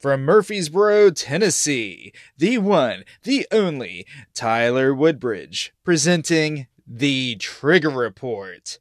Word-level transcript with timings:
From 0.00 0.24
Murfreesboro, 0.24 1.10
Tennessee, 1.10 2.14
the 2.38 2.56
one, 2.56 3.04
the 3.24 3.46
only, 3.52 4.06
Tyler 4.32 4.94
Woodbridge, 4.94 5.74
presenting 5.84 6.68
The 6.86 7.36
Trigger 7.36 7.90
Report. 7.90 8.78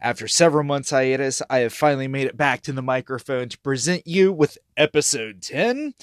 After 0.00 0.28
several 0.28 0.62
months 0.62 0.90
hiatus, 0.90 1.42
I 1.50 1.58
have 1.58 1.72
finally 1.72 2.06
made 2.06 2.28
it 2.28 2.36
back 2.36 2.62
to 2.62 2.72
the 2.72 2.82
microphone 2.82 3.48
to 3.48 3.58
present 3.58 4.06
you 4.06 4.32
with 4.32 4.58
episode 4.76 5.42
10. 5.42 5.94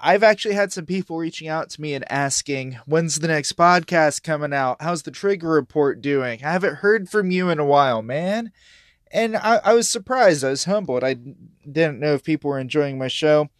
I've 0.00 0.24
actually 0.24 0.54
had 0.54 0.72
some 0.72 0.84
people 0.86 1.16
reaching 1.16 1.46
out 1.46 1.70
to 1.70 1.80
me 1.80 1.94
and 1.94 2.10
asking, 2.10 2.80
when's 2.86 3.20
the 3.20 3.28
next 3.28 3.56
podcast 3.56 4.24
coming 4.24 4.52
out? 4.52 4.82
How's 4.82 5.04
the 5.04 5.12
Trigger 5.12 5.50
Report 5.50 6.02
doing? 6.02 6.44
I 6.44 6.50
haven't 6.50 6.78
heard 6.78 7.08
from 7.08 7.30
you 7.30 7.48
in 7.50 7.60
a 7.60 7.64
while, 7.64 8.02
man 8.02 8.50
and 9.10 9.36
I, 9.36 9.60
I, 9.64 9.74
was 9.74 9.88
surprised. 9.88 10.44
I 10.44 10.50
was 10.50 10.64
humbled. 10.64 11.04
I 11.04 11.14
didn't 11.70 12.00
know 12.00 12.14
if 12.14 12.24
people 12.24 12.50
were 12.50 12.58
enjoying 12.58 12.98
my 12.98 13.08
show. 13.08 13.50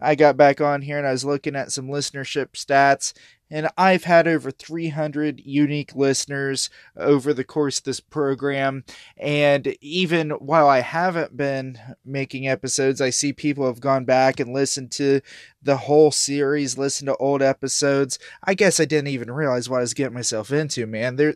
I 0.00 0.14
got 0.14 0.36
back 0.36 0.60
on 0.60 0.82
here 0.82 0.98
and 0.98 1.06
I 1.06 1.12
was 1.12 1.24
looking 1.24 1.56
at 1.56 1.72
some 1.72 1.88
listenership 1.88 2.52
stats, 2.52 3.12
and 3.50 3.68
I've 3.78 4.04
had 4.04 4.26
over 4.26 4.50
300 4.50 5.40
unique 5.44 5.94
listeners 5.94 6.70
over 6.96 7.32
the 7.32 7.44
course 7.44 7.78
of 7.78 7.84
this 7.84 8.00
program. 8.00 8.84
And 9.16 9.76
even 9.80 10.30
while 10.30 10.68
I 10.68 10.80
haven't 10.80 11.36
been 11.36 11.78
making 12.04 12.48
episodes, 12.48 13.00
I 13.00 13.10
see 13.10 13.32
people 13.32 13.66
have 13.66 13.80
gone 13.80 14.04
back 14.04 14.40
and 14.40 14.52
listened 14.52 14.90
to 14.92 15.20
the 15.62 15.76
whole 15.76 16.10
series, 16.10 16.76
listened 16.76 17.06
to 17.08 17.16
old 17.16 17.42
episodes. 17.42 18.18
I 18.42 18.54
guess 18.54 18.80
I 18.80 18.86
didn't 18.86 19.08
even 19.08 19.30
realize 19.30 19.70
what 19.70 19.78
I 19.78 19.82
was 19.82 19.94
getting 19.94 20.14
myself 20.14 20.50
into, 20.50 20.86
man. 20.86 21.16
Their 21.16 21.34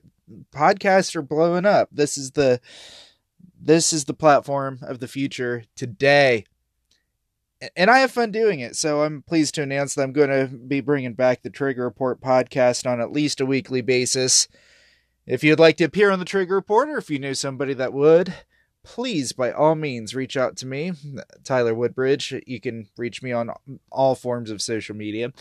podcasts 0.53 1.15
are 1.15 1.23
blowing 1.23 1.65
up. 1.65 1.89
This 1.93 2.19
is 2.19 2.33
the 2.33 2.61
this 3.61 3.93
is 3.93 4.05
the 4.05 4.15
platform 4.15 4.79
of 4.83 5.01
the 5.01 5.09
future 5.09 5.65
today. 5.77 6.45
And 7.77 7.91
I 7.91 7.99
have 7.99 8.13
fun 8.13 8.31
doing 8.31 8.61
it, 8.61 8.77
so 8.77 9.03
I'm 9.03 9.23
pleased 9.23 9.55
to 9.57 9.63
announce 9.63 9.95
that 9.95 10.03
I'm 10.03 10.13
going 10.13 10.31
to 10.31 10.47
be 10.47 10.81
bringing 10.81 11.15
back 11.15 11.43
the 11.43 11.51
Trigger 11.51 11.83
Report 11.83 12.21
podcast 12.21 12.89
on 12.89 13.01
at 13.01 13.11
least 13.11 13.41
a 13.41 13.47
weekly 13.47 13.81
basis. 13.81 14.47
If 15.27 15.43
you'd 15.43 15.59
like 15.59 15.77
to 15.79 15.85
appear 15.85 16.11
on 16.11 16.21
the 16.21 16.25
Trigger 16.25 16.55
Report, 16.55 16.89
or 16.89 16.99
if 16.99 17.11
you 17.11 17.19
know 17.19 17.33
somebody 17.33 17.75
that 17.75 17.93
would, 17.93 18.33
please, 18.85 19.33
by 19.33 19.51
all 19.51 19.75
means, 19.75 20.15
reach 20.15 20.37
out 20.37 20.57
to 20.59 20.67
me, 20.67 20.93
Tyler 21.43 21.75
Woodbridge. 21.75 22.33
You 22.47 22.61
can 22.61 22.89
reach 22.97 23.23
me 23.23 23.33
on 23.33 23.51
all 23.91 24.15
forms 24.15 24.51
of 24.51 24.63
social 24.63 24.95
media, 24.95 25.33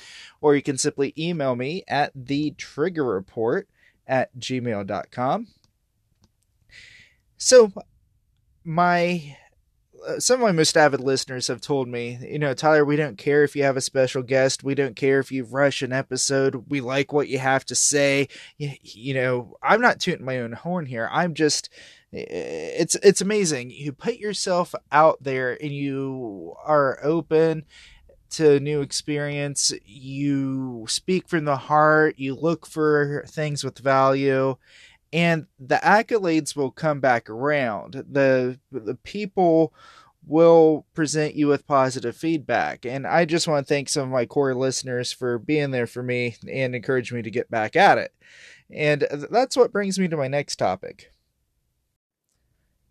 or 0.41 0.55
you 0.55 0.63
can 0.63 0.77
simply 0.77 1.13
email 1.17 1.55
me 1.55 1.83
at 1.87 2.11
the 2.15 2.51
Trigger 2.57 3.05
Report 3.05 3.69
at 4.07 4.35
gmail.com. 4.39 5.47
So, 7.37 7.71
my 8.67 9.37
uh, 10.05 10.19
some 10.19 10.41
of 10.41 10.45
my 10.45 10.51
most 10.51 10.77
avid 10.77 10.99
listeners 10.99 11.47
have 11.47 11.61
told 11.61 11.87
me, 11.87 12.19
you 12.21 12.37
know, 12.37 12.53
Tyler, 12.53 12.85
we 12.85 12.97
don't 12.97 13.17
care 13.17 13.43
if 13.43 13.55
you 13.55 13.63
have 13.63 13.77
a 13.77 13.81
special 13.81 14.21
guest. 14.21 14.63
We 14.63 14.75
don't 14.75 14.95
care 14.95 15.19
if 15.19 15.31
you 15.31 15.45
rush 15.45 15.81
an 15.81 15.93
episode. 15.93 16.65
We 16.67 16.81
like 16.81 17.11
what 17.11 17.29
you 17.29 17.39
have 17.39 17.65
to 17.65 17.75
say. 17.75 18.27
You, 18.57 18.71
you 18.83 19.13
know, 19.13 19.57
I'm 19.63 19.81
not 19.81 19.99
tooting 19.99 20.25
my 20.25 20.39
own 20.39 20.51
horn 20.51 20.85
here. 20.85 21.09
I'm 21.11 21.33
just 21.33 21.69
it's 22.11 22.95
it's 22.95 23.21
amazing. 23.21 23.71
You 23.71 23.93
put 23.93 24.17
yourself 24.17 24.75
out 24.91 25.23
there 25.23 25.57
and 25.61 25.71
you 25.71 26.53
are 26.63 26.99
open 27.03 27.65
to 28.31 28.59
new 28.59 28.81
experience. 28.81 29.73
You 29.85 30.85
speak 30.89 31.29
from 31.29 31.45
the 31.45 31.57
heart. 31.57 32.15
You 32.17 32.35
look 32.35 32.67
for 32.67 33.23
things 33.27 33.63
with 33.63 33.79
value 33.79 34.57
and 35.13 35.47
the 35.59 35.77
accolades 35.77 36.55
will 36.55 36.71
come 36.71 36.99
back 36.99 37.29
around. 37.29 38.03
The 38.09 38.59
the 38.71 38.95
people 38.95 39.73
will 40.27 40.85
present 40.93 41.35
you 41.35 41.47
with 41.47 41.65
positive 41.67 42.15
feedback. 42.15 42.85
And 42.85 43.07
I 43.07 43.25
just 43.25 43.47
want 43.47 43.65
to 43.65 43.73
thank 43.73 43.87
some 43.87 44.03
of 44.03 44.09
my 44.09 44.25
core 44.25 44.53
listeners 44.53 45.13
for 45.13 45.39
being 45.39 45.71
there 45.71 45.87
for 45.87 46.03
me 46.03 46.35
and 46.51 46.75
encourage 46.75 47.13
me 47.13 47.21
to 47.21 47.31
get 47.31 47.49
back 47.49 47.75
at 47.77 47.97
it. 47.97 48.13
And 48.69 49.07
that's 49.31 49.55
what 49.55 49.71
brings 49.71 49.97
me 49.97 50.09
to 50.09 50.17
my 50.17 50.27
next 50.27 50.57
topic. 50.57 51.13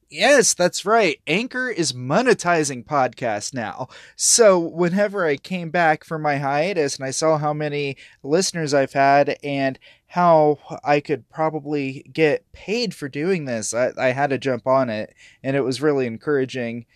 Yes, 0.09 0.55
that's 0.55 0.87
right. 0.87 1.21
Anchor 1.27 1.69
is 1.69 1.93
monetizing 1.93 2.85
podcasts 2.85 3.53
now. 3.53 3.89
So, 4.15 4.57
whenever 4.57 5.27
I 5.27 5.37
came 5.37 5.71
back 5.71 6.05
from 6.05 6.23
my 6.23 6.39
hiatus 6.39 6.97
and 6.97 7.05
I 7.05 7.11
saw 7.11 7.39
how 7.39 7.53
many 7.53 7.97
listeners 8.23 8.73
I've 8.73 8.93
had 8.93 9.37
and 9.43 9.81
how 10.17 10.59
I 10.83 11.01
could 11.01 11.29
probably 11.29 12.03
get 12.11 12.51
paid 12.53 12.95
for 12.95 13.07
doing 13.07 13.45
this. 13.45 13.75
I, 13.75 13.93
I 13.99 14.13
had 14.13 14.31
to 14.31 14.39
jump 14.39 14.67
on 14.67 14.89
it, 14.89 15.15
and 15.43 15.55
it 15.55 15.61
was 15.61 15.83
really 15.83 16.07
encouraging 16.07 16.87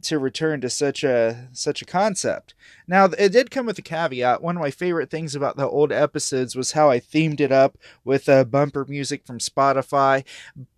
to 0.00 0.18
return 0.18 0.60
to 0.62 0.70
such 0.70 1.04
a 1.04 1.48
such 1.52 1.82
a 1.82 1.84
concept. 1.84 2.54
Now, 2.86 3.06
it 3.06 3.30
did 3.30 3.50
come 3.50 3.66
with 3.66 3.78
a 3.78 3.82
caveat. 3.82 4.42
One 4.42 4.56
of 4.56 4.62
my 4.62 4.70
favorite 4.70 5.10
things 5.10 5.34
about 5.34 5.56
the 5.56 5.68
old 5.68 5.92
episodes 5.92 6.56
was 6.56 6.72
how 6.72 6.90
I 6.90 6.98
themed 6.98 7.40
it 7.40 7.52
up 7.52 7.76
with 8.04 8.28
uh, 8.28 8.44
bumper 8.44 8.86
music 8.88 9.26
from 9.26 9.38
Spotify, 9.38 10.24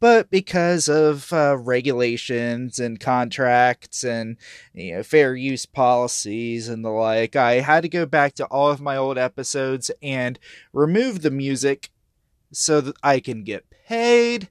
but 0.00 0.30
because 0.30 0.88
of 0.88 1.32
uh, 1.32 1.56
regulations 1.58 2.80
and 2.80 2.98
contracts 2.98 4.02
and 4.02 4.36
you 4.74 4.96
know, 4.96 5.02
fair 5.04 5.36
use 5.36 5.66
policies 5.66 6.68
and 6.68 6.84
the 6.84 6.90
like, 6.90 7.36
I 7.36 7.60
had 7.60 7.82
to 7.82 7.88
go 7.88 8.04
back 8.04 8.34
to 8.34 8.46
all 8.46 8.70
of 8.70 8.80
my 8.80 8.96
old 8.96 9.16
episodes 9.16 9.92
and 10.02 10.40
remove 10.72 11.22
the 11.22 11.30
music 11.30 11.90
so 12.52 12.80
that 12.80 12.96
I 13.02 13.20
can 13.20 13.44
get 13.44 13.70
paid 13.70 14.48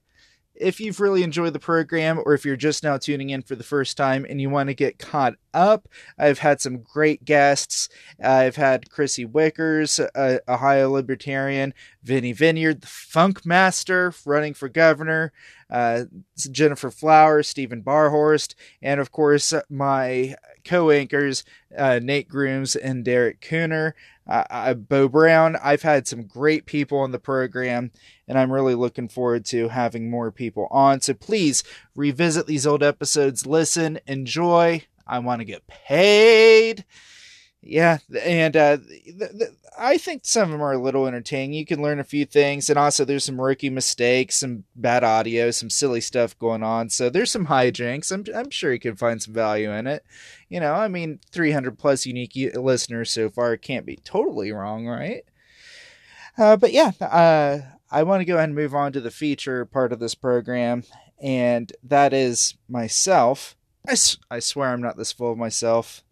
if 0.58 0.80
you've 0.80 1.00
really 1.00 1.22
enjoyed 1.22 1.52
the 1.52 1.58
program 1.58 2.20
or 2.24 2.34
if 2.34 2.44
you're 2.44 2.56
just 2.56 2.82
now 2.82 2.96
tuning 2.96 3.30
in 3.30 3.42
for 3.42 3.54
the 3.54 3.64
first 3.64 3.96
time 3.96 4.26
and 4.28 4.40
you 4.40 4.50
want 4.50 4.68
to 4.68 4.74
get 4.74 4.98
caught 4.98 5.34
up, 5.54 5.88
I've 6.18 6.38
had 6.38 6.60
some 6.60 6.78
great 6.78 7.24
guests. 7.24 7.88
I've 8.22 8.56
had 8.56 8.90
Chrissy 8.90 9.26
Wickers, 9.26 9.98
a 9.98 10.40
Ohio 10.50 10.90
Libertarian, 10.90 11.74
Vinny 12.06 12.32
Vineyard, 12.32 12.82
the 12.82 12.86
Funk 12.86 13.44
Master 13.44 14.14
running 14.24 14.54
for 14.54 14.68
governor, 14.68 15.32
uh, 15.68 16.04
Jennifer 16.36 16.90
Flowers, 16.90 17.48
Stephen 17.48 17.82
Barhorst, 17.82 18.54
and 18.80 19.00
of 19.00 19.10
course 19.10 19.52
my 19.68 20.36
co-anchors 20.64 21.44
uh, 21.76 21.98
Nate 22.00 22.28
Grooms 22.28 22.76
and 22.76 23.04
Derek 23.04 23.40
Cooner. 23.40 23.92
Uh, 24.28 24.74
Bo 24.74 25.08
Brown. 25.08 25.56
I've 25.62 25.82
had 25.82 26.08
some 26.08 26.26
great 26.26 26.66
people 26.66 26.98
on 26.98 27.12
the 27.12 27.18
program, 27.20 27.92
and 28.26 28.36
I'm 28.36 28.50
really 28.50 28.74
looking 28.74 29.08
forward 29.08 29.44
to 29.46 29.68
having 29.68 30.10
more 30.10 30.32
people 30.32 30.66
on. 30.72 31.00
So 31.00 31.14
please 31.14 31.62
revisit 31.94 32.48
these 32.48 32.66
old 32.66 32.82
episodes, 32.82 33.46
listen, 33.46 34.00
enjoy. 34.04 34.82
I 35.06 35.20
want 35.20 35.42
to 35.42 35.44
get 35.44 35.68
paid. 35.68 36.84
Yeah, 37.68 37.98
and 38.22 38.56
uh, 38.56 38.78
I 39.76 39.98
think 39.98 40.22
some 40.24 40.44
of 40.44 40.50
them 40.50 40.62
are 40.62 40.72
a 40.72 40.80
little 40.80 41.06
entertaining. 41.06 41.54
You 41.54 41.66
can 41.66 41.82
learn 41.82 41.98
a 41.98 42.04
few 42.04 42.24
things, 42.24 42.70
and 42.70 42.78
also 42.78 43.04
there's 43.04 43.24
some 43.24 43.40
rookie 43.40 43.70
mistakes, 43.70 44.36
some 44.36 44.64
bad 44.76 45.02
audio, 45.02 45.50
some 45.50 45.68
silly 45.68 46.00
stuff 46.00 46.38
going 46.38 46.62
on. 46.62 46.90
So 46.90 47.10
there's 47.10 47.30
some 47.30 47.46
hijinks. 47.46 48.12
I'm 48.12 48.24
I'm 48.34 48.50
sure 48.50 48.72
you 48.72 48.78
can 48.78 48.94
find 48.94 49.20
some 49.20 49.34
value 49.34 49.72
in 49.72 49.88
it. 49.88 50.04
You 50.48 50.60
know, 50.60 50.74
I 50.74 50.86
mean, 50.86 51.18
300 51.32 51.76
plus 51.76 52.06
unique 52.06 52.36
listeners 52.54 53.10
so 53.10 53.30
far. 53.30 53.56
Can't 53.56 53.84
be 53.84 53.96
totally 53.96 54.52
wrong, 54.52 54.86
right? 54.86 55.24
Uh, 56.38 56.56
but 56.56 56.72
yeah, 56.72 56.92
uh, 57.00 57.58
I 57.90 58.04
want 58.04 58.20
to 58.20 58.26
go 58.26 58.36
ahead 58.36 58.48
and 58.48 58.54
move 58.54 58.74
on 58.74 58.92
to 58.92 59.00
the 59.00 59.10
feature 59.10 59.64
part 59.64 59.92
of 59.92 59.98
this 59.98 60.14
program, 60.14 60.84
and 61.20 61.72
that 61.82 62.12
is 62.12 62.54
myself. 62.68 63.56
I, 63.88 63.96
I 64.30 64.38
swear 64.38 64.70
I'm 64.70 64.82
not 64.82 64.96
this 64.96 65.12
full 65.12 65.32
of 65.32 65.38
myself. 65.38 66.04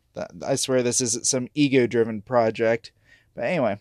I 0.45 0.57
swear 0.57 0.83
this 0.83 1.01
isn't 1.01 1.27
some 1.27 1.49
ego 1.55 1.87
driven 1.87 2.23
project. 2.23 2.93
But 3.35 3.45
anyway, 3.45 3.79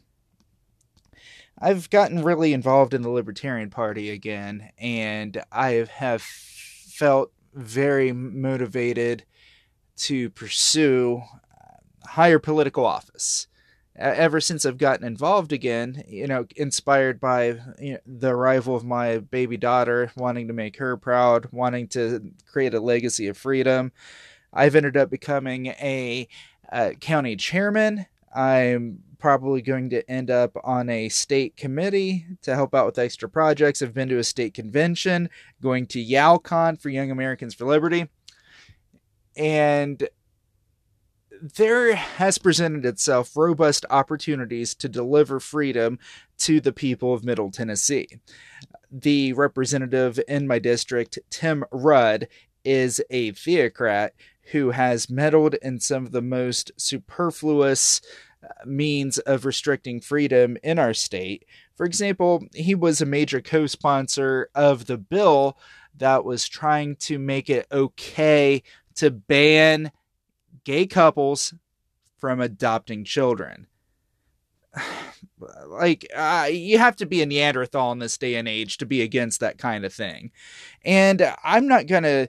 I've 1.59 1.89
gotten 1.89 2.23
really 2.23 2.53
involved 2.53 2.93
in 2.93 3.03
the 3.03 3.09
Libertarian 3.09 3.69
Party 3.69 4.09
again, 4.09 4.71
and 4.77 5.41
I 5.51 5.87
have 5.95 6.21
felt 6.21 7.31
very 7.53 8.11
motivated 8.11 9.23
to 9.95 10.29
pursue 10.31 11.21
uh, 11.21 12.07
higher 12.09 12.39
political 12.39 12.85
office. 12.85 13.47
Ever 13.95 14.41
since 14.41 14.65
I've 14.65 14.79
gotten 14.79 15.05
involved 15.05 15.53
again, 15.53 16.03
you 16.07 16.25
know, 16.25 16.47
inspired 16.55 17.19
by 17.19 17.59
you 17.79 17.93
know, 17.93 17.99
the 18.07 18.29
arrival 18.29 18.75
of 18.75 18.83
my 18.83 19.19
baby 19.19 19.55
daughter, 19.55 20.11
wanting 20.15 20.47
to 20.47 20.53
make 20.53 20.77
her 20.77 20.97
proud, 20.97 21.47
wanting 21.51 21.87
to 21.89 22.31
create 22.51 22.73
a 22.73 22.79
legacy 22.79 23.27
of 23.27 23.37
freedom, 23.37 23.91
I've 24.53 24.75
ended 24.75 24.97
up 24.97 25.09
becoming 25.09 25.67
a, 25.67 26.27
a 26.71 26.95
county 26.95 27.35
chairman. 27.35 28.05
I'm 28.35 28.99
probably 29.19 29.61
going 29.61 29.89
to 29.89 30.09
end 30.11 30.29
up 30.29 30.51
on 30.63 30.89
a 30.89 31.07
state 31.09 31.55
committee 31.55 32.25
to 32.41 32.55
help 32.55 32.75
out 32.75 32.85
with 32.85 32.99
extra 32.99 33.29
projects. 33.29 33.81
I've 33.81 33.93
been 33.93 34.09
to 34.09 34.17
a 34.17 34.23
state 34.23 34.53
convention, 34.53 35.29
going 35.61 35.87
to 35.87 36.03
YALCON 36.03 36.81
for 36.81 36.89
Young 36.89 37.09
Americans 37.09 37.53
for 37.53 37.65
Liberty. 37.65 38.09
And 39.37 40.07
there 41.55 41.95
has 41.95 42.37
presented 42.37 42.85
itself 42.85 43.35
robust 43.35 43.85
opportunities 43.89 44.75
to 44.75 44.89
deliver 44.89 45.39
freedom 45.39 45.99
to 46.39 46.59
the 46.59 46.73
people 46.73 47.13
of 47.13 47.23
Middle 47.23 47.51
Tennessee. 47.51 48.07
The 48.91 49.33
representative 49.33 50.19
in 50.27 50.47
my 50.47 50.59
district, 50.59 51.19
Tim 51.29 51.63
Rudd, 51.71 52.27
is 52.63 53.01
a 53.09 53.31
theocrat 53.31 54.13
who 54.51 54.71
has 54.71 55.09
meddled 55.09 55.55
in 55.55 55.79
some 55.79 56.05
of 56.05 56.11
the 56.11 56.21
most 56.21 56.71
superfluous 56.77 58.01
uh, 58.43 58.47
means 58.65 59.17
of 59.19 59.45
restricting 59.45 60.01
freedom 60.01 60.57
in 60.63 60.77
our 60.77 60.93
state. 60.93 61.45
For 61.75 61.85
example, 61.85 62.43
he 62.53 62.75
was 62.75 63.01
a 63.01 63.05
major 63.05 63.41
co 63.41 63.67
sponsor 63.67 64.49
of 64.53 64.85
the 64.85 64.97
bill 64.97 65.57
that 65.97 66.25
was 66.25 66.47
trying 66.47 66.95
to 66.97 67.19
make 67.19 67.49
it 67.49 67.67
okay 67.71 68.63
to 68.95 69.11
ban 69.11 69.91
gay 70.63 70.85
couples 70.85 71.53
from 72.17 72.41
adopting 72.41 73.03
children. 73.03 73.67
like 75.67 76.05
uh, 76.15 76.47
you 76.51 76.77
have 76.77 76.95
to 76.97 77.05
be 77.05 77.21
a 77.21 77.25
neanderthal 77.25 77.91
in 77.91 77.99
this 77.99 78.17
day 78.17 78.35
and 78.35 78.47
age 78.47 78.77
to 78.77 78.85
be 78.85 79.01
against 79.01 79.39
that 79.39 79.57
kind 79.57 79.85
of 79.85 79.93
thing 79.93 80.31
and 80.83 81.21
i'm 81.43 81.67
not 81.67 81.87
gonna 81.87 82.27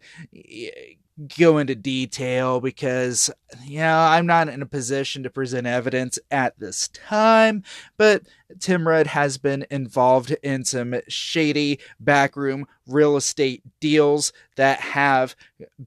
go 1.39 1.59
into 1.59 1.75
detail 1.75 2.61
because 2.61 3.31
you 3.65 3.79
know 3.79 3.99
I'm 3.99 4.27
not 4.27 4.49
in 4.49 4.63
a 4.63 4.67
position 4.67 5.23
to 5.23 5.31
present 5.31 5.67
evidence 5.67 6.19
at 6.31 6.59
this 6.59 6.89
time, 6.89 7.63
but 7.97 8.23
Tim 8.59 8.87
Rudd 8.87 9.07
has 9.09 9.39
been 9.39 9.67
involved 9.71 10.33
in 10.43 10.65
some 10.65 10.97
shady 11.09 11.79
backroom 12.01 12.67
real 12.87 13.17
estate 13.17 13.63
deals 13.81 14.33
that 14.57 14.81
have 14.81 15.37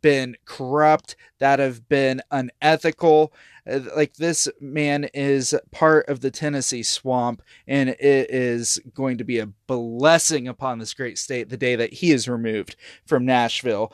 been 0.02 0.38
corrupt, 0.46 1.16
that 1.40 1.60
have 1.60 1.88
been 1.88 2.22
unethical. 2.32 3.34
Uh, 3.70 3.82
like 3.98 4.14
this 4.16 4.48
man 4.62 5.04
is 5.14 5.54
part 5.72 6.08
of 6.08 6.22
the 6.22 6.32
Tennessee 6.32 6.84
swamp, 6.84 7.42
and 7.68 7.90
it 7.90 8.30
is 8.30 8.80
going 8.94 9.18
to 9.18 9.26
be 9.26 9.40
a 9.40 9.50
blessing 9.68 10.48
upon 10.48 10.80
this 10.80 10.94
great 10.94 11.18
state 11.18 11.50
the 11.50 11.58
day 11.58 11.76
that 11.76 11.94
he 11.94 12.12
is 12.12 12.30
removed 12.30 12.78
from 13.06 13.26
Nashville 13.26 13.92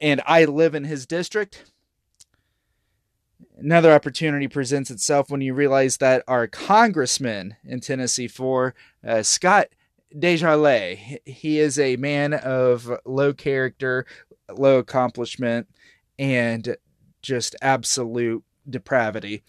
and 0.00 0.22
I 0.26 0.44
live 0.44 0.74
in 0.74 0.84
his 0.84 1.06
district, 1.06 1.70
another 3.58 3.92
opportunity 3.92 4.48
presents 4.48 4.90
itself 4.90 5.30
when 5.30 5.40
you 5.40 5.54
realize 5.54 5.98
that 5.98 6.24
our 6.26 6.46
congressman 6.46 7.56
in 7.64 7.80
Tennessee 7.80 8.28
for 8.28 8.74
uh, 9.06 9.22
Scott 9.22 9.68
Desjarlais, 10.16 11.18
he 11.24 11.58
is 11.58 11.78
a 11.78 11.96
man 11.96 12.34
of 12.34 12.90
low 13.04 13.32
character, 13.32 14.06
low 14.52 14.78
accomplishment, 14.78 15.68
and 16.18 16.76
just 17.22 17.54
absolute 17.62 18.42
depravity. 18.68 19.42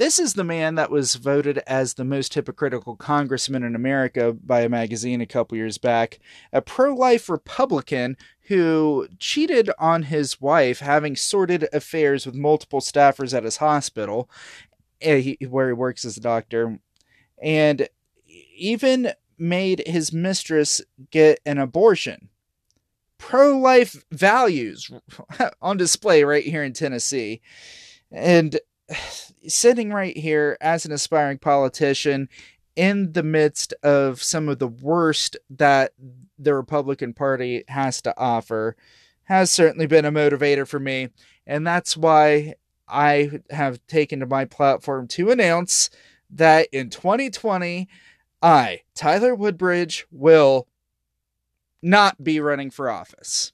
This 0.00 0.18
is 0.18 0.32
the 0.32 0.44
man 0.44 0.76
that 0.76 0.90
was 0.90 1.16
voted 1.16 1.58
as 1.66 1.92
the 1.92 2.06
most 2.06 2.32
hypocritical 2.32 2.96
congressman 2.96 3.62
in 3.62 3.74
America 3.74 4.32
by 4.32 4.62
a 4.62 4.68
magazine 4.70 5.20
a 5.20 5.26
couple 5.26 5.58
years 5.58 5.76
back, 5.76 6.20
a 6.54 6.62
pro 6.62 6.94
life 6.94 7.28
Republican 7.28 8.16
who 8.44 9.08
cheated 9.18 9.68
on 9.78 10.04
his 10.04 10.40
wife, 10.40 10.78
having 10.78 11.16
sordid 11.16 11.68
affairs 11.70 12.24
with 12.24 12.34
multiple 12.34 12.80
staffers 12.80 13.36
at 13.36 13.44
his 13.44 13.58
hospital, 13.58 14.30
eh, 15.02 15.34
where 15.46 15.66
he 15.66 15.74
works 15.74 16.06
as 16.06 16.16
a 16.16 16.20
doctor, 16.20 16.78
and 17.42 17.86
even 18.56 19.12
made 19.36 19.82
his 19.86 20.14
mistress 20.14 20.80
get 21.10 21.40
an 21.44 21.58
abortion. 21.58 22.30
Pro 23.18 23.58
life 23.58 24.02
values 24.10 24.90
on 25.60 25.76
display 25.76 26.24
right 26.24 26.44
here 26.44 26.64
in 26.64 26.72
Tennessee. 26.72 27.42
And 28.10 28.58
sitting 29.46 29.92
right 29.92 30.16
here 30.16 30.56
as 30.60 30.84
an 30.84 30.92
aspiring 30.92 31.38
politician 31.38 32.28
in 32.76 33.12
the 33.12 33.22
midst 33.22 33.74
of 33.82 34.22
some 34.22 34.48
of 34.48 34.58
the 34.58 34.68
worst 34.68 35.36
that 35.50 35.92
the 36.38 36.54
Republican 36.54 37.12
Party 37.12 37.64
has 37.68 38.00
to 38.02 38.18
offer 38.18 38.76
has 39.24 39.52
certainly 39.52 39.86
been 39.86 40.04
a 40.04 40.12
motivator 40.12 40.66
for 40.66 40.80
me. 40.80 41.08
And 41.46 41.66
that's 41.66 41.96
why 41.96 42.54
I 42.88 43.40
have 43.50 43.84
taken 43.86 44.20
to 44.20 44.26
my 44.26 44.44
platform 44.44 45.06
to 45.08 45.30
announce 45.30 45.90
that 46.30 46.68
in 46.72 46.90
2020, 46.90 47.88
I, 48.42 48.80
Tyler 48.94 49.34
Woodbridge, 49.34 50.06
will 50.10 50.66
not 51.82 52.22
be 52.22 52.40
running 52.40 52.70
for 52.70 52.90
office. 52.90 53.52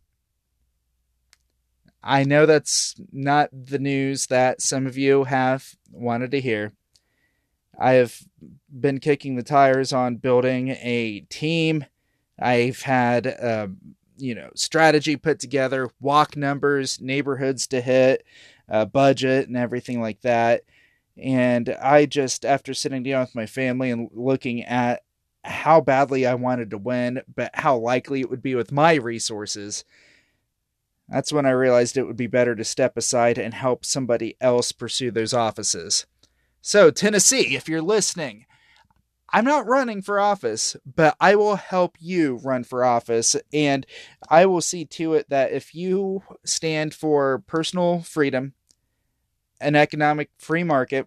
I 2.06 2.22
know 2.22 2.46
that's 2.46 2.94
not 3.12 3.50
the 3.52 3.80
news 3.80 4.26
that 4.26 4.62
some 4.62 4.86
of 4.86 4.96
you 4.96 5.24
have 5.24 5.74
wanted 5.90 6.30
to 6.30 6.40
hear. 6.40 6.72
I 7.78 7.94
have 7.94 8.16
been 8.70 9.00
kicking 9.00 9.34
the 9.34 9.42
tires 9.42 9.92
on 9.92 10.16
building 10.16 10.68
a 10.68 11.26
team. 11.28 11.84
I've 12.38 12.82
had, 12.82 13.26
uh, 13.26 13.68
you 14.16 14.36
know, 14.36 14.50
strategy 14.54 15.16
put 15.16 15.40
together, 15.40 15.90
walk 16.00 16.36
numbers, 16.36 17.00
neighborhoods 17.00 17.66
to 17.68 17.80
hit, 17.80 18.24
uh, 18.70 18.84
budget, 18.84 19.48
and 19.48 19.56
everything 19.56 20.00
like 20.00 20.20
that. 20.20 20.62
And 21.20 21.70
I 21.82 22.06
just, 22.06 22.44
after 22.44 22.72
sitting 22.72 23.02
down 23.02 23.22
with 23.22 23.34
my 23.34 23.46
family 23.46 23.90
and 23.90 24.08
looking 24.12 24.62
at 24.62 25.02
how 25.44 25.80
badly 25.80 26.24
I 26.24 26.34
wanted 26.34 26.70
to 26.70 26.78
win, 26.78 27.22
but 27.34 27.50
how 27.54 27.76
likely 27.76 28.20
it 28.20 28.30
would 28.30 28.42
be 28.42 28.54
with 28.54 28.70
my 28.70 28.94
resources, 28.94 29.84
that's 31.08 31.32
when 31.32 31.46
I 31.46 31.50
realized 31.50 31.96
it 31.96 32.06
would 32.06 32.16
be 32.16 32.26
better 32.26 32.54
to 32.54 32.64
step 32.64 32.96
aside 32.96 33.38
and 33.38 33.54
help 33.54 33.84
somebody 33.84 34.36
else 34.40 34.72
pursue 34.72 35.10
those 35.10 35.32
offices. 35.32 36.06
So, 36.60 36.90
Tennessee, 36.90 37.54
if 37.54 37.68
you're 37.68 37.82
listening, 37.82 38.46
I'm 39.32 39.44
not 39.44 39.66
running 39.66 40.02
for 40.02 40.18
office, 40.18 40.76
but 40.84 41.16
I 41.20 41.36
will 41.36 41.56
help 41.56 41.96
you 42.00 42.40
run 42.42 42.64
for 42.64 42.84
office. 42.84 43.36
And 43.52 43.86
I 44.28 44.46
will 44.46 44.60
see 44.60 44.84
to 44.84 45.14
it 45.14 45.28
that 45.28 45.52
if 45.52 45.74
you 45.74 46.22
stand 46.44 46.94
for 46.94 47.42
personal 47.46 48.02
freedom, 48.02 48.54
an 49.60 49.74
economic 49.74 50.30
free 50.38 50.64
market, 50.64 51.06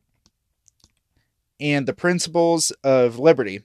and 1.60 1.88
the 1.88 1.94
principles 1.94 2.72
of 2.84 3.20
liberty, 3.20 3.62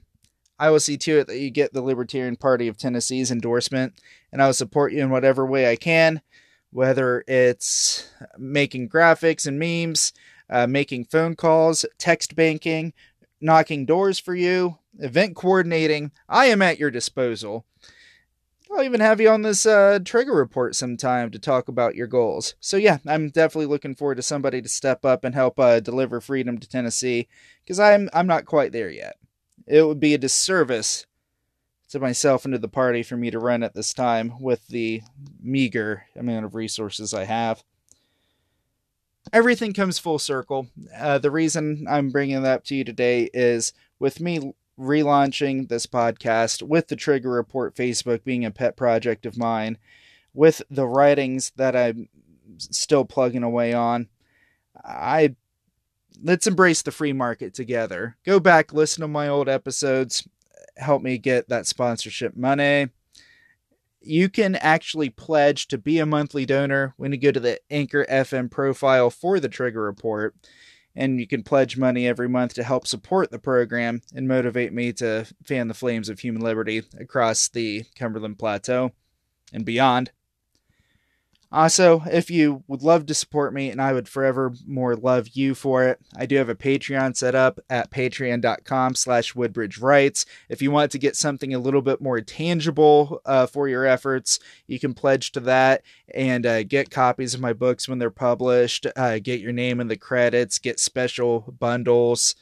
I 0.59 0.71
will 0.71 0.81
see 0.81 0.97
to 0.99 1.19
it 1.19 1.27
that 1.27 1.39
you 1.39 1.51
get 1.51 1.73
the 1.73 1.83
Libertarian 1.83 2.37
Party 2.37 2.69
of 2.69 2.77
Tennessee's 2.77 3.31
endorsement, 3.31 3.95
and 4.33 4.41
I 4.41 4.47
will 4.47 4.55
support 4.55 4.93
you 4.93 5.03
in 5.03 5.11
whatever 5.11 5.45
way 5.45 5.71
I 5.71 5.77
can, 5.77 6.23
whether 6.71 7.25
it's 7.27 8.09
making 8.39 8.89
graphics 8.89 9.47
and 9.47 9.59
memes, 9.59 10.12
uh, 10.49 10.67
making 10.67 11.06
phone 11.06 11.35
calls, 11.35 11.85
text 11.99 12.37
banking, 12.37 12.93
knocking 13.41 13.85
doors 13.85 14.19
for 14.19 14.35
you, 14.35 14.79
event 14.99 15.35
coordinating. 15.35 16.12
I 16.29 16.47
am 16.47 16.62
at 16.62 16.79
your 16.79 16.91
disposal. 16.91 17.65
I'll 18.71 18.83
even 18.83 19.01
have 19.01 19.21
you 19.21 19.29
on 19.29 19.43
this 19.43 19.67
uh, 19.67 19.99
trigger 20.05 20.35
report 20.35 20.75
sometime 20.75 21.31
to 21.31 21.39
talk 21.39 21.69
about 21.69 21.95
your 21.95 22.06
goals. 22.06 22.55
So, 22.59 22.77
yeah, 22.77 22.99
I'm 23.06 23.29
definitely 23.29 23.67
looking 23.67 23.95
forward 23.95 24.17
to 24.17 24.23
somebody 24.23 24.62
to 24.62 24.69
step 24.69 25.05
up 25.05 25.25
and 25.25 25.35
help 25.35 25.61
uh, 25.61 25.81
deliver 25.81 26.21
freedom 26.21 26.59
to 26.59 26.69
Tennessee 26.69 27.29
because 27.63 27.79
I'm, 27.79 28.08
I'm 28.13 28.27
not 28.27 28.46
quite 28.46 28.73
there 28.73 28.91
yet 28.91 29.17
it 29.67 29.83
would 29.83 30.01
be 30.01 30.15
a 30.15 30.19
disservice 30.19 31.06
to 31.91 32.01
myself 32.01 32.44
and 32.44 32.53
to 32.53 32.59
the 32.59 32.69
party 32.69 33.03
for 33.03 33.17
me 33.17 33.31
to 33.31 33.39
run 33.39 33.63
at 33.63 33.75
this 33.75 33.94
time 33.94 34.35
with 34.41 34.67
the 34.69 35.03
meager 35.41 36.06
amount 36.17 36.44
of 36.44 36.55
resources 36.55 37.15
I 37.15 37.25
have. 37.25 37.63
Everything 39.33 39.73
comes 39.73 39.99
full 39.99 40.19
circle. 40.19 40.67
Uh, 40.97 41.19
the 41.19 41.31
reason 41.31 41.87
I'm 41.89 42.11
bringing 42.11 42.43
that 42.43 42.56
up 42.56 42.65
to 42.65 42.75
you 42.75 42.85
today 42.85 43.31
is 43.33 43.73
with 43.99 44.21
me 44.21 44.55
relaunching 44.79 45.69
this 45.69 45.87
podcast, 45.87 46.63
with 46.63 46.89
the 46.89 46.97
Trigger 46.97 47.31
Report 47.31 47.75
Facebook 47.75 48.25
being 48.25 48.44
a 48.44 48.51
pet 48.51 48.77
project 48.77 49.25
of 49.25 49.39
mine, 49.39 49.79
with 50.35 50.63
the 50.71 50.87
writings 50.87 51.53
that 51.56 51.77
I'm 51.77 52.09
still 52.59 53.05
plugging 53.05 53.44
away 53.44 53.73
on. 53.73 54.09
I 54.85 55.37
let's 56.23 56.47
embrace 56.47 56.83
the 56.83 56.91
free 56.91 57.13
market 57.13 57.55
together. 57.55 58.17
Go 58.25 58.41
back, 58.41 58.73
listen 58.73 59.03
to 59.03 59.09
my 59.09 59.29
old 59.29 59.49
episodes, 59.49 60.27
help 60.77 61.03
me 61.03 61.19
get 61.19 61.49
that 61.49 61.67
sponsorship 61.67 62.37
money. 62.37 62.89
You 64.01 64.29
can 64.29 64.55
actually 64.56 65.11
pledge 65.11 65.69
to 65.69 65.79
be 65.79 65.99
a 65.99 66.06
monthly 66.06 66.44
donor 66.44 66.94
when 66.97 67.13
you 67.13 67.19
go 67.19 67.33
to 67.33 67.41
the 67.41 67.59
Anchor 67.71 68.05
FM 68.11 68.51
profile 68.51 69.11
for 69.11 69.41
the 69.41 69.49
Trigger 69.49 69.83
Report. 69.83 70.35
And 70.97 71.19
you 71.19 71.27
can 71.27 71.43
pledge 71.43 71.77
money 71.77 72.06
every 72.06 72.29
month 72.29 72.55
to 72.55 72.63
help 72.63 72.87
support 72.87 73.31
the 73.31 73.39
program 73.39 74.03
and 74.15 74.29
motivate 74.29 74.73
me 74.73 74.93
to 74.94 75.27
fan 75.43 75.67
the 75.67 75.75
flames 75.75 76.09
of 76.09 76.21
human 76.21 76.43
liberty 76.43 76.83
across 77.01 77.49
the 77.49 77.85
Cumberland 77.97 78.39
Plateau 78.39 78.93
and 79.53 79.65
beyond. 79.65 80.13
Also, 81.55 82.03
if 82.11 82.32
you 82.32 82.65
would 82.67 82.82
love 82.82 83.06
to 83.06 83.15
support 83.15 83.55
me, 83.55 83.70
and 83.70 83.81
I 83.81 83.93
would 83.93 84.08
forever 84.08 84.53
more 84.67 84.96
love 84.96 85.29
you 85.34 85.55
for 85.55 85.84
it, 85.84 86.01
I 86.17 86.27
do 86.27 86.34
have 86.37 86.49
a 86.49 86.55
Patreon 86.56 87.17
set 87.17 87.37
up 87.37 87.61
at 87.70 87.93
patreon.com 87.93 88.96
slash 88.96 89.37
Woodbridge 89.37 89.79
Writes. 89.79 90.27
If 90.49 90.61
you 90.61 90.73
want 90.73 90.91
to 90.91 90.99
get 90.99 91.15
something 91.15 91.55
a 91.55 91.61
little 91.61 91.81
bit 91.81 92.01
more 92.01 92.20
tangible 92.20 93.20
uh, 93.25 93.46
for 93.46 93.69
your 93.69 93.87
efforts, 93.87 94.41
you 94.67 94.81
can 94.81 94.94
pledge 94.94 95.31
to 95.31 95.41
that 95.41 95.82
and 96.13 96.44
uh, 96.44 96.65
get 96.65 96.91
copies 96.91 97.34
of 97.34 97.41
my 97.41 97.53
books 97.53 97.89
when 97.89 98.01
they're 98.01 98.11
published, 98.11 98.89
uh, 98.96 99.20
get 99.20 99.39
your 99.39 99.53
name 99.53 99.81
in 99.81 99.87
the 99.87 99.96
credits, 99.96 100.58
get 100.58 100.81
special 100.81 101.55
bundles. 101.61 102.34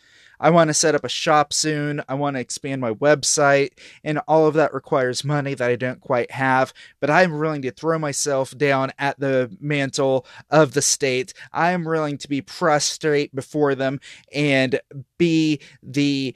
I 0.43 0.51
want 0.51 0.69
to 0.69 0.75
set 0.75 0.97
up 0.97 1.05
a 1.05 1.09
shop 1.09 1.53
soon. 1.53 2.03
I 2.09 2.15
want 2.15 2.35
to 2.37 2.41
expand 2.41 2.81
my 2.81 2.93
website, 2.93 3.79
and 4.03 4.19
all 4.27 4.47
of 4.47 4.55
that 4.55 4.75
requires 4.75 5.25
money 5.25 5.55
that 5.55 5.71
I 5.71 5.77
don't 5.77 6.01
quite 6.01 6.33
have. 6.33 6.75
But 7.01 7.11
I'm 7.11 7.39
willing 7.39 7.63
to 7.63 7.71
throw 7.71 7.99
myself 7.99 8.59
down 8.59 8.91
at 8.99 9.19
the 9.21 9.57
mantle 9.61 10.27
of 10.51 10.75
the 10.75 10.83
state. 10.83 11.33
I 11.53 11.71
am 11.71 11.85
willing 11.85 12.19
to 12.19 12.29
be 12.29 12.43
prostrate 12.43 13.35
before 13.35 13.77
them 13.77 14.01
and 14.35 14.81
be 15.17 15.61
the 15.81 16.35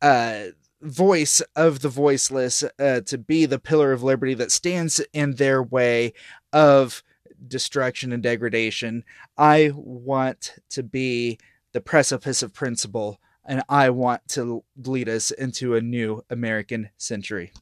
uh, 0.00 0.44
voice 0.80 1.42
of 1.54 1.80
the 1.80 1.90
voiceless, 1.90 2.64
uh, 2.78 3.02
to 3.02 3.18
be 3.18 3.44
the 3.44 3.58
pillar 3.58 3.92
of 3.92 4.02
liberty 4.02 4.34
that 4.34 4.50
stands 4.50 4.98
in 5.12 5.34
their 5.34 5.62
way 5.62 6.14
of 6.54 7.02
destruction 7.46 8.12
and 8.12 8.22
degradation. 8.22 9.04
I 9.36 9.72
want 9.74 10.54
to 10.70 10.82
be 10.82 11.38
the 11.72 11.80
precipice 11.80 12.42
of 12.42 12.52
principle, 12.52 13.20
and 13.44 13.62
I 13.68 13.90
want 13.90 14.26
to 14.28 14.64
lead 14.76 15.08
us 15.08 15.30
into 15.30 15.74
a 15.74 15.80
new 15.80 16.24
American 16.30 16.90
century. 16.96 17.52